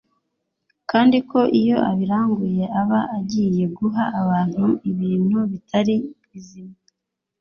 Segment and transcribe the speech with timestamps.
[0.91, 5.95] kandi ko iyo abiranguye aba agiye guha abantu ibintu bitari
[6.29, 6.75] bizima